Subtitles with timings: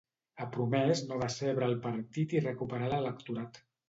[0.35, 3.61] Ha promès no decebre el partit i recuperar l'electorat.